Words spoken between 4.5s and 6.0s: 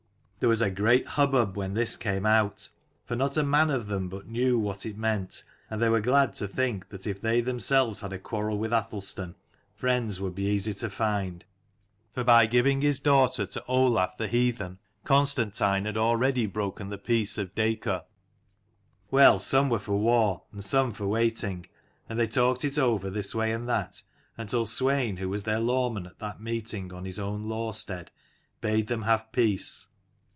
what it meant and they